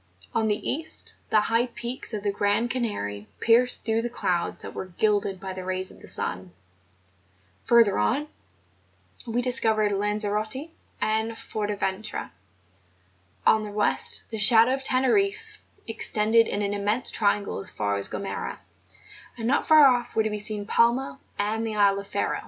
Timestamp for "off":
19.85-20.15